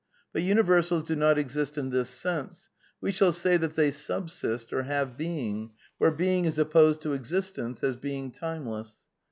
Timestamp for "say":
3.31-3.55